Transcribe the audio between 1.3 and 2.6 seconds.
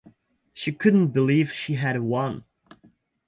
she had won.